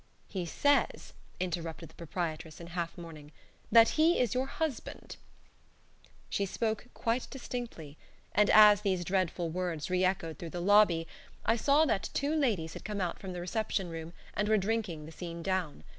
[0.27, 3.31] "He says," interrupted the proprietress in half mourning,
[3.71, 5.17] "that he is your husband."
[6.27, 7.99] She spoke quite distinctly,
[8.31, 11.05] and as these dreadful words re echoed through the lobby,
[11.45, 15.05] I saw that two ladies had come out from the reception room and were drinking
[15.05, 15.83] the scene down.